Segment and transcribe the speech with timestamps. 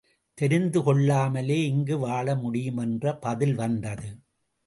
[0.37, 4.09] தெரிந்து கொள்ளாமலே இங்கு வாழ முடியும் என்ற பதில் வந்தது.